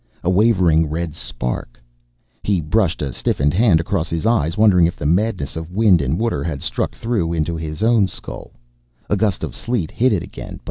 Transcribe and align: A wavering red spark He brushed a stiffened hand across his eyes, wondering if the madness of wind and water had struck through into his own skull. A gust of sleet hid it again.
A 0.23 0.31
wavering 0.31 0.87
red 0.89 1.13
spark 1.13 1.79
He 2.41 2.59
brushed 2.59 3.03
a 3.03 3.13
stiffened 3.13 3.53
hand 3.53 3.79
across 3.79 4.09
his 4.09 4.25
eyes, 4.25 4.57
wondering 4.57 4.87
if 4.87 4.95
the 4.95 5.05
madness 5.05 5.55
of 5.55 5.69
wind 5.75 6.01
and 6.01 6.17
water 6.19 6.43
had 6.43 6.63
struck 6.63 6.95
through 6.95 7.33
into 7.33 7.55
his 7.55 7.83
own 7.83 8.07
skull. 8.07 8.53
A 9.11 9.15
gust 9.15 9.43
of 9.43 9.55
sleet 9.55 9.91
hid 9.91 10.11
it 10.11 10.23
again. 10.23 10.59